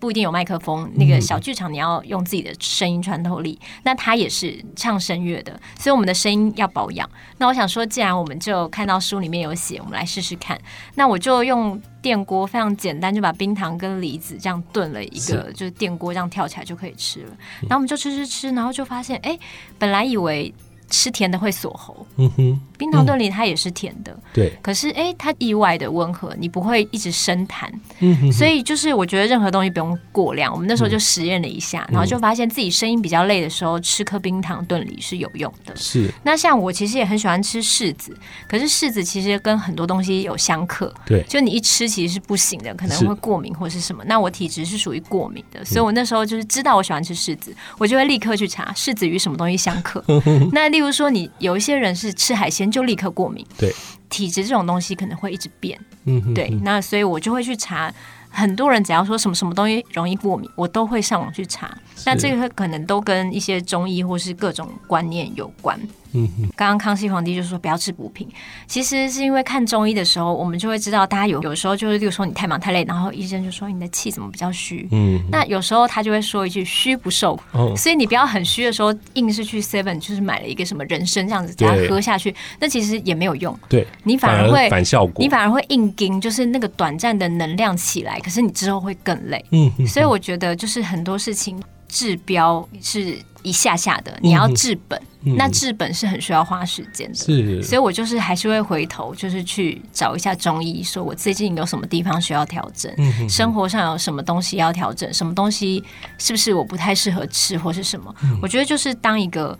[0.00, 3.58] 不一定有麦克风，那个小剧场你要用自己的声音穿透力。
[3.82, 7.08] 那他也是唱声乐的，所以我们的声音要保养。
[7.38, 10.58] 那我想说，既然我们就看到书里面有写，我们来试试看。
[10.94, 17.36] 那我就用电锅非常简单，就把冰糖跟梨子这样炖了一个，就是电锅这样跳起来就可以吃了。
[17.62, 19.38] 然后我们就吃吃吃，然后就发现，哎，
[19.78, 20.54] 本来以为。
[20.88, 24.52] 吃甜的会锁喉，嗯哼，冰糖炖梨它也是甜的，对。
[24.62, 27.68] 可是哎，它意外的温和，你不会一直生痰，
[28.00, 28.32] 嗯哼。
[28.32, 30.52] 所以就是我觉得任何东西不用过量。
[30.52, 35.74] 我们那时候就实验了一下，然后就发现自己声音比较累的时候，吃颗冰糖炖梨是有用的。
[35.76, 36.10] 是。
[36.22, 38.16] 那像我其实也很喜欢吃柿子，
[38.48, 41.22] 可是柿子其实跟很多东西有相克，对。
[41.24, 44.04] 就你一吃其实是不行的，可能会过敏或是什么。
[44.06, 50.04] 那我体质是属于过敏的，所以我那时候就是知道我喜欢吃柿子，我就会立刻去查柿子与什么东西相克。
[50.52, 53.74] 那例如说，你有一些人是吃海鲜就立刻过敏，对，
[54.10, 57.90] 体质这种东西可能会一直变，嗯，对，那所以我就会去查，
[58.28, 65.80] 很多人只要说什么什么东西容易过敏，我都会上网去查，那这个可能都跟一些中医或是各种观念有关。
[66.16, 68.28] 嗯，刚刚康熙皇帝就说不要吃补品，
[68.66, 77.38] 其实是因为看中医的时候，我们就会知道，大家有有时候就是，例如说你太忙太累，然后医生就说你的气怎么比较虚，嗯，那有时候他就会说一句虚不受，
[77.76, 83.86] 所以你不要很虚的时候硬是去 Seven 就是买了一个什么人参这样子给他喝下去，那其实也没有用，对。
[84.02, 93.18] 你反而会反效果，你反而会硬盯，就是那个短暂的能量起来，可是你之后会更累，嗯，所以我觉得就是很多事情治标是。
[93.46, 97.14] 一下下的，你要治本，那治本是很需要花时间的。
[97.14, 102.92] 是，所以我就是还是会回头，就是去找一下中医，说我最近有什么地方需要调整，
[103.28, 105.82] 生活上有什么东西要调整，什么东西
[106.18, 108.14] 是不是我不太适合吃，或是什么？
[108.42, 109.56] 我觉得就是当一个。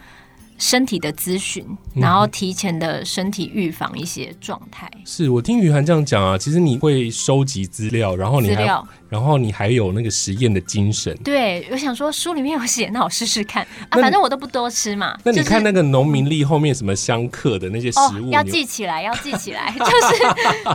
[0.59, 1.63] 身体的咨询，
[1.95, 4.91] 然后提前的身体预防一些状态。
[5.05, 8.67] 是我听雨涵这样讲啊，其实你会收集资料，然后你还。
[9.09, 15.17] 然后你还有那个实验的精神，对，我想说书里面有写，那我试试看啊，反正我都不多吃嘛。
[15.25, 20.25] 那你看那个农民历后面什么相克的那些食物，要记起来，要记起来， 就是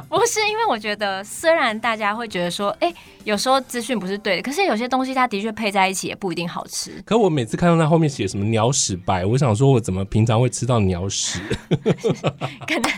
[0.10, 6.92] 不是因为我觉得，虽然大家会觉得说，哎，有时候资讯不是对的，可是有些东西它的确配在一起也不一定好吃。
[7.06, 11.42] 可我每次看到那后面写什么鸟屎白，我想说我怎么平常会吃到鸟屎？
[12.68, 12.92] 可能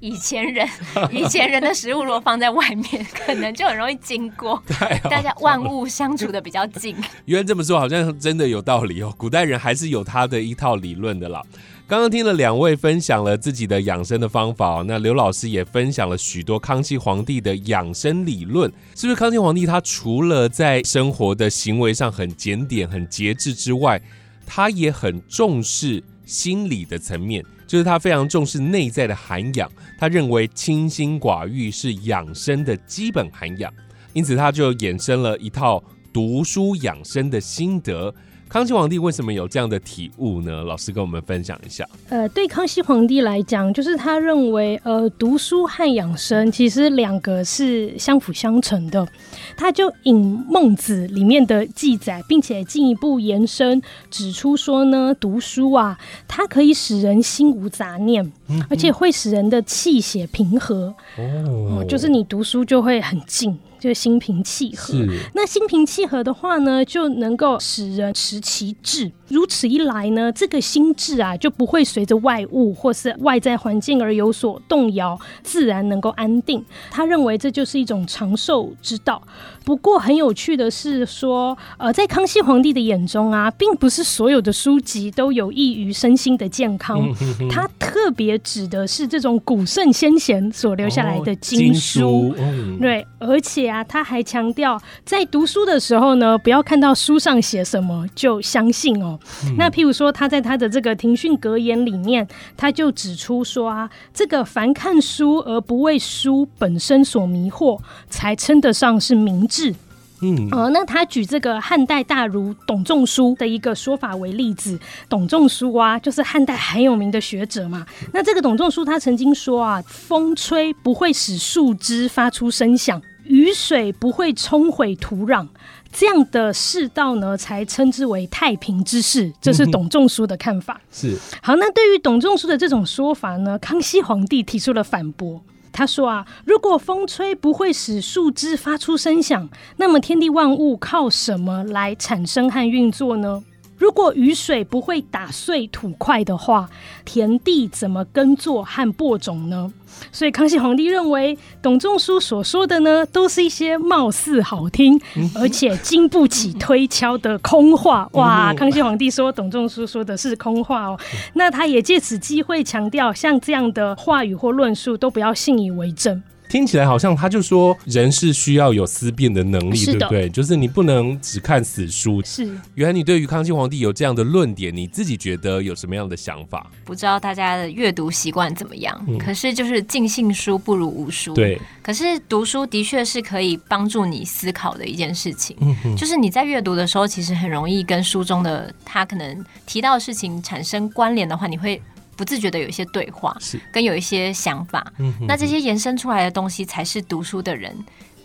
[0.00, 0.68] 以前人
[1.10, 4.62] 以前人的食物如果放在外面，可能就很容易经过。
[5.10, 9.12] 大家万物相处的比较近， 原来这么说好像真的有道理哦。
[9.16, 11.42] 古代人还是有他的一套理论的啦。
[11.86, 18.70] 刚刚听了两位分享了自己的养生的方法，那刘老师也分享了许多康熙皇帝的养生理论。
[18.94, 23.98] 是不是康熙皇帝他除了在生活的行为上很检点、很节制之外，
[24.46, 29.70] 他也很重视心理的层面，就是他非常重视内在的涵养。
[29.98, 33.72] 他认为清心寡欲是养生的基本涵养。
[34.12, 38.14] 因此，他就衍生了一套读书养生的心得。
[38.48, 40.64] 康熙皇帝为什么有这样的体悟呢？
[40.64, 41.86] 老师跟我们分享一下。
[42.08, 49.06] 呃，对康熙皇帝来讲，就是他认为，呃，读书和养生其实两个是相辅相成的。
[49.54, 50.16] 他就引
[50.48, 58.32] 孟子里面的记载，并且进一步延伸指出说呢，读书啊，它可以使人心无杂念，
[58.70, 60.94] 而且会使人的气血平和。
[61.18, 63.58] 哦，就是你读书就会很静。
[63.78, 64.94] 就心平气和，
[65.34, 69.10] 那心平气和的话呢，就能够使人持其志。
[69.28, 76.64] 如此一来呢，这个心智啊就不会随着外物或是外在环境而有所动摇，自然能够安定。
[76.90, 79.22] 他认为这就是一种长寿之道。
[79.64, 87.06] 不过很有趣的是说，呃，在康熙皇帝的眼中啊，并不是所有的书籍都有益于身心的健康。
[87.50, 92.34] 他特别指的是这种古圣先贤所留下来的经书。
[92.80, 99.18] 对，而且啊，他还强调，在读书的时候呢，不要看到书上写什么就相信哦。
[99.56, 102.26] 那譬如说，他在他的这个庭训格言里面，
[102.56, 107.78] 他就指出说啊，这个凡看书而不为书本身所迷惑，
[108.08, 109.74] 才称得上是明智。
[110.20, 114.76] 嗯，呃，那他举这个汉代大儒董仲舒的一个说法为例子。
[115.08, 117.86] 董仲舒啊，就是汉代很有名的学者嘛。
[118.12, 125.46] 那这个董仲舒他曾经说啊，风吹不会使树枝发出声响，雨水不会冲毁土壤。
[125.90, 129.32] 这样的世道呢，才称之为太平之世。
[129.40, 130.78] 这是董仲舒的看法。
[130.92, 135.40] 是好，那对于董仲舒的这种说法呢，康熙皇帝提出了反驳。
[135.72, 143.42] 他说啊，如果风吹不会使树枝发出声响，那么天地万物靠什么来产生和运作呢？
[143.78, 146.68] 如果雨水不会打碎土块的话，
[147.04, 149.72] 田地怎么耕作和播种呢？
[150.12, 155.00] 所以康熙皇帝认为董仲舒所说的呢，都是一些貌似好听，
[155.34, 158.08] 而且经不起推敲的空话。
[158.12, 158.52] 哇！
[158.54, 160.98] 康熙皇帝说董仲舒说的是空话哦，
[161.34, 166.22] 那他也借此机会强调，像这样的话语或论述都不要信以为真。
[166.48, 170.28] 听起来好像他就说人是需要有思辨的能力，对不对？
[170.28, 172.22] 就是你不能只看死书。
[172.24, 176.66] 是，原来你对于康熙皇帝有这样的论点，你自己觉得有什么样的想法？
[176.84, 179.00] 不知道大家的阅读习惯怎么样？
[179.18, 181.34] 可是就是尽信书不如无书。
[181.34, 181.60] 对。
[181.82, 185.56] 可是读书的确是可以帮助你思考的一件事情。
[185.60, 191.80] 嗯就是你在阅读的时候，其实很容易跟书中的他可能提到的事情产生关联的话，你会。
[192.18, 197.72] 不自觉的有一些对话，是跟有一些想法，那这些延伸出来的东西才是读书的人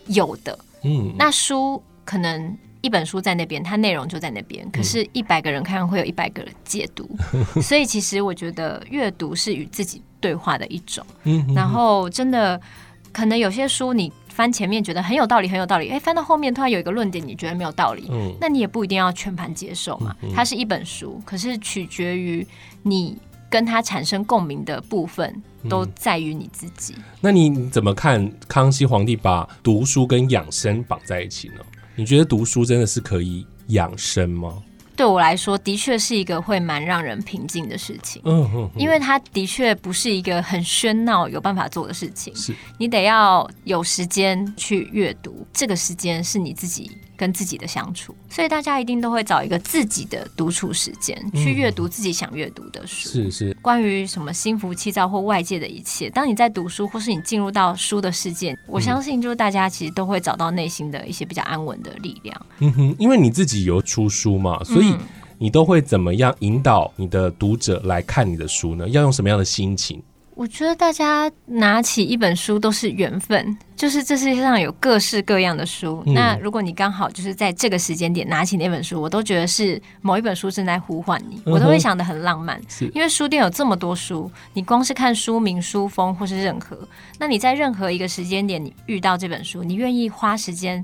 [0.07, 0.57] 有的。
[0.81, 7.07] 嗯，那书可能一本书在那边，它内容就在那边，可是一百个人看会有一百个解读，
[7.61, 11.05] 所以其实我觉得阅读是与自己对话的一种。
[11.25, 12.59] 嗯，然后真的
[13.11, 20.15] 可能有些书你翻前面觉得很有道理，很有道理，哎，翻到后面突然有一个论点你觉得没有道理，嗯，那你也不一定要全盘接受嘛。
[20.33, 22.45] 它是一本书，可是取决于
[22.81, 23.15] 你。
[23.53, 25.31] 跟他产生共鸣的部分
[25.69, 26.95] 都在于你自己。
[27.21, 31.61] 那你怎么看康熙皇帝把读书跟养生绑在一起呢？
[31.95, 34.63] 你觉得读书真的是可以养生吗？
[34.95, 38.19] 对我来说，的确是一个会蛮让人平静的事情。
[38.25, 42.35] 嗯嗯，因为它的确不是一个很喧闹有办法做的事情。
[42.35, 53.09] 是你得要有时间去阅读，这个时间是你自己跟自己的相处，所以大家一定都会找一个自己的独处时间，去阅读自己想阅读的书。
[53.09, 62.45] 是是，关于什么心浮气躁或外界的一切，当你在读书，或是你进入到书的世界，我相信就是大家其实都会找到内心的一些比较安稳的力量。
[62.59, 64.95] 嗯哼，因为你自己有出书嘛，所以
[65.37, 68.87] 你都会怎么样引导你的读者来看你的书呢？
[68.89, 70.01] 要用什么样的心情？
[70.35, 76.03] 我觉得大家拿起一本书都是缘分，就是这世界上有各式各样的书。
[76.07, 82.59] 那如果你刚好就是在这个时间点拿起那本书，我都觉得是某一本书正在呼唤你，我都会想的很浪漫。
[82.93, 86.77] 因为书店有这么多书，你光是看书名、书封或是任何，
[87.19, 90.83] 那你在任何一个时间点你遇到这本书，你愿意花时间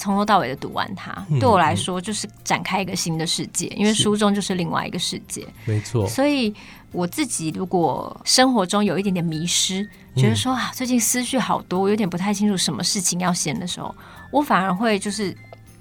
[0.00, 5.46] 从头到尾的读完它，对我来说就是展开一个新的世界，因为书中就是另外一个世界。
[5.66, 6.54] 没错，所以。
[6.92, 13.94] 我自己如果生活中有一点点迷失，觉得说啊，最近思绪好多，我有点不太清楚什么事情要先的时候，
[14.32, 15.32] 我反而会就是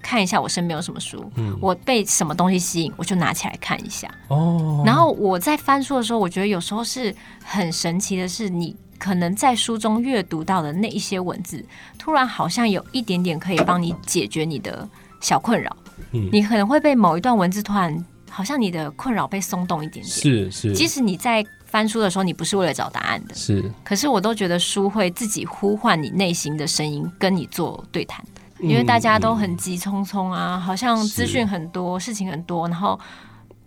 [0.03, 1.27] 看一下我身边有什么书，
[1.59, 4.07] 我被什么东西吸引，我就拿起来看一下。
[4.27, 7.11] 哦，然后我在翻书的时候，我觉得有时候是
[7.43, 11.65] 很神奇的，是你可能在书中阅读到的那一些文字，
[11.97, 14.87] 突然好像有一点点可以帮你解决你的
[15.21, 15.75] 小困扰。
[16.11, 18.05] 嗯，你可能会被某一段文字突然。
[18.31, 20.71] 好像你的困扰被松动一点点，是是。
[20.75, 23.69] 即使你在翻书的时候，你不是为了找答案的，是。
[23.83, 28.23] 可是我都觉得书会自己呼唤你内心的声音，跟你做对谈。
[28.59, 32.97] 因为大家都很急匆匆啊，好像资讯很多，事情很多，然后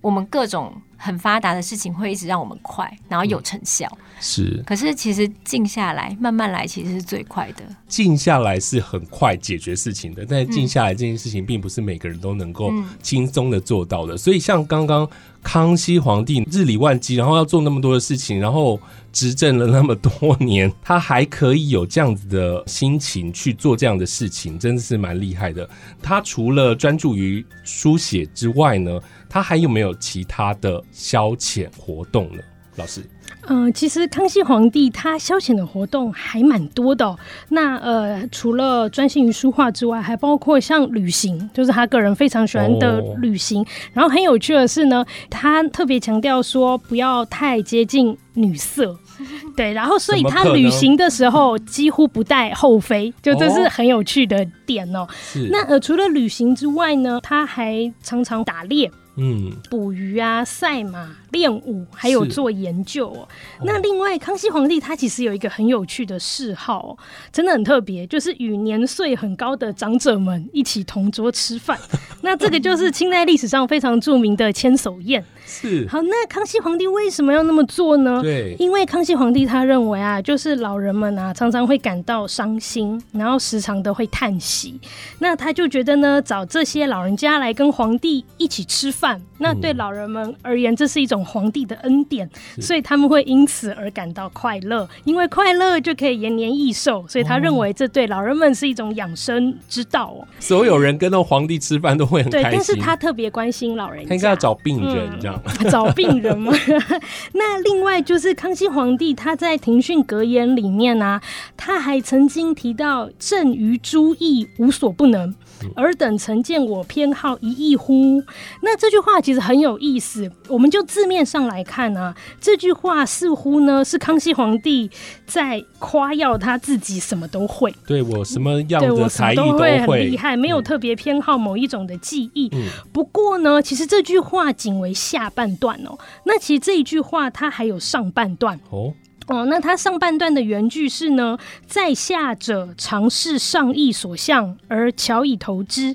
[0.00, 0.72] 我们各种。
[1.04, 3.90] 很发达的事情会一直让我们快，然后有成效。
[4.20, 7.64] 是，可是其实静下来，慢慢来，其实是最快的。
[7.88, 12.72] 静下来是很快解决事情的，但静下来这件事情，并不是每个人都能够
[13.02, 14.16] 轻松的做到的。
[14.16, 15.08] 所以，像刚刚
[15.42, 18.80] 康熙皇帝日理万机，然后要做那么多的事情，然后
[19.12, 25.68] 执政了那么多年，他还可以有这样子的心情去做这样的事情，真的是蛮厉害的。
[26.00, 29.00] 他除了专注于书写之外呢？
[29.28, 32.42] 他还有没有其他的消遣活动呢？
[32.76, 33.02] 老师，
[33.48, 37.14] 嗯，其实康熙皇帝他消遣的活动还蛮多的。
[37.50, 43.62] 那呃，除了专心于书画之外，还包括像旅行，就是他个人非常喜欢的旅行。
[43.92, 48.98] 然后很有趣的是呢，他特别强调说不要太接近女色。
[49.54, 55.06] 对，然后所以他旅行的时候几乎不带后妃，就这是 很有趣的点哦。
[55.50, 58.90] 那呃，除了旅行之外呢，他还常常打猎。
[59.16, 61.16] 嗯，捕鱼啊，赛马。
[61.32, 63.26] 练武还有做研究哦。
[63.62, 66.94] 那另外，康熙皇帝他其实有一个很有趣的嗜好，
[67.32, 71.78] 真的很特别，就是与年岁很高的长者们一起同桌吃饭。
[72.20, 75.24] 那这个就是清代历史上非常著名的千叟宴。
[75.46, 75.88] 是。
[75.88, 78.20] 好，那康熙皇帝为什么要那么做呢？
[78.20, 84.78] 对，因为康熙皇帝他认为啊，就是老人们啊常常会感到伤心，然后时常的会叹息。
[85.18, 89.01] 那他就觉得呢，找这些老人家来跟皇帝一起吃饭，
[89.38, 91.22] 那对老人们而言，这是一种。
[91.32, 92.28] 皇帝的恩典，
[92.60, 100.26] 所以他们会因此而感到快乐，因为快乐就可以延年益寿，所以他认为这对老人们是一种养生之道哦。
[100.38, 106.52] 所有人跟到皇帝吃饭都会很开心，但是他特别关心老人，他应该要找病人这样， 找病人吗？
[107.32, 111.20] 那另外就是康熙皇帝他在庭训格言里面呢，
[111.56, 115.34] 他还曾经提到“朕于诸义无所不能”。
[115.76, 118.20] 尔等曾见我偏好一意乎？
[118.62, 120.30] 那这句话其实很有意思。
[120.48, 124.90] 我们就字面上来看呢，这句话似乎呢是康熙皇帝
[125.24, 127.74] 在夸耀他自己什么都会。
[127.86, 132.50] 对我什么样的才艺都会很厉害，没有特别偏好某一种的技艺。
[132.92, 135.98] 不过呢，其实这句话仅为下半段哦。
[136.24, 138.92] 那其实这一句话它还有上半段哦。
[139.28, 145.94] 哦，那它上半段的原句是呢，在下者尝试上意所向而巧以投之。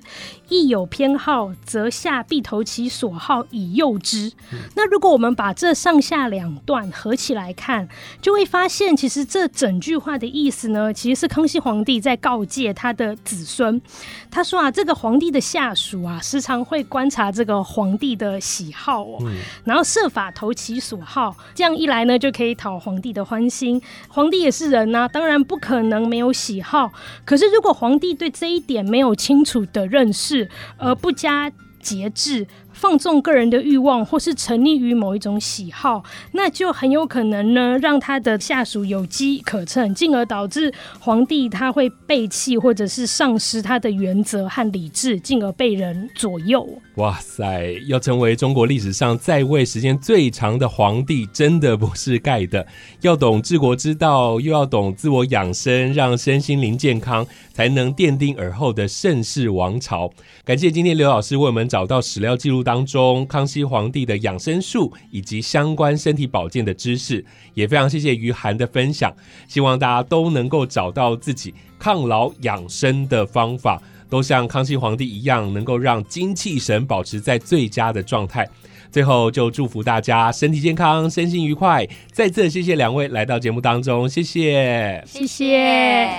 [0.49, 4.31] 亦有偏好，则下必投其所好以诱之。
[4.75, 7.87] 那如果我们把这上下两段合起来看，
[8.21, 13.81] 就会发现，其实这整句话的意思呢，其实是康熙皇帝在告诫他的子孙。
[14.29, 19.17] 他说啊，这个皇帝的下属啊，时常会观察这个皇帝的喜好哦，
[19.63, 23.81] 然后设法投其所好，这样一来呢，就可以讨皇帝的欢心。
[24.09, 26.91] 皇帝也是人呐，当然不可能没有喜好。
[27.25, 30.36] 可是如果皇帝对这一点没有清楚的认识，
[30.77, 32.45] 而不加节制。
[32.77, 36.03] 放纵个人的欲望，或是沉溺于某一种喜好，
[36.33, 46.67] 那就很有可能呢，让他的下属有机可乘，进而导致皇帝他会背弃或者是丧失他的原则和理智，进而被人左右。
[46.97, 52.65] 哇塞，要成为中国历史上在位时间最长的皇帝，真的不是盖的。
[53.01, 60.11] 要懂治国之道，又要懂自我养生，让身心灵健康，才能奠定尔后的盛世王朝。
[60.43, 69.15] 感谢今天刘老师为我们找到史料记录当中康熙皇帝的养生术以及相关身体保健的知识，也非常谢谢于涵的分享。
[69.47, 73.81] 希望大家都能够找到自己抗老养生的方法。
[74.09, 78.45] 都像康熙皇帝一样，能够让精气神保持在最佳的状态。
[78.89, 81.87] 最后，就祝福大家身体健康，身心愉快。
[82.11, 86.09] 再次谢谢两位来到节目当中，谢谢，谢谢。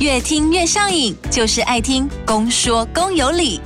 [0.00, 3.60] 越听越上瘾，就是爱听公说公有理。